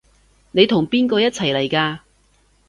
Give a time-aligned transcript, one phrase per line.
[0.49, 1.99] 你同邊個一齊嚟㗎？